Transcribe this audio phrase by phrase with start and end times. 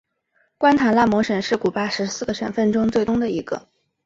[0.57, 3.67] 关塔那摩省是古巴十四个省份中最东的一个。